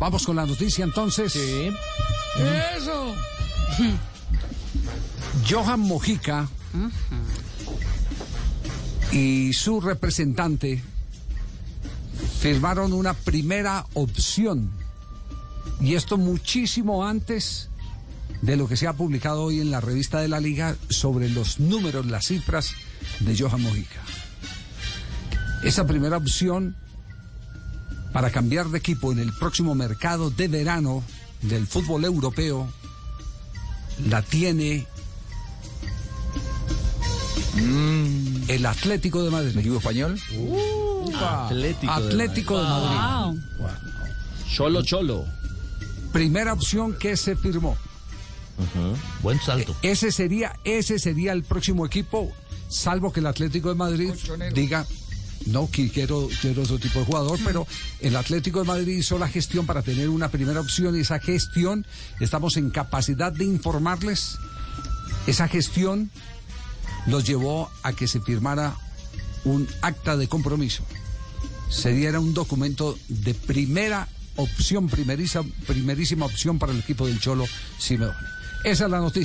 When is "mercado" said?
29.74-30.30